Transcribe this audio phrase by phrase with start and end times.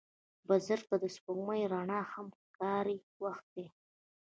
[0.47, 3.65] بزګر ته د سپوږمۍ رڼا هم کاري وخت دی